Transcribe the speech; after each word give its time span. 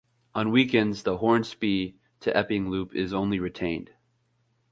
On 0.33 0.49
weekends, 0.49 1.03
the 1.03 1.17
Hornsby 1.17 1.95
to 2.21 2.35
Epping 2.35 2.71
loop 2.71 2.95
is 2.95 3.13
only 3.13 3.37
retained. 3.39 3.91